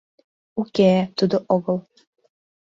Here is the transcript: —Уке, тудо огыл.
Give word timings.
—Уке, 0.61 0.91
тудо 1.17 1.37
огыл. 1.55 1.77